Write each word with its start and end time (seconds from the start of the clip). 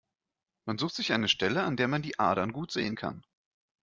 Man 0.65 0.79
sucht 0.79 0.95
sich 0.95 1.13
eine 1.13 1.27
Stelle, 1.27 1.61
an 1.61 1.77
der 1.77 1.87
man 1.87 2.01
die 2.01 2.17
Adern 2.17 2.53
gut 2.53 2.71
sehen 2.71 2.95
kann. 2.95 3.23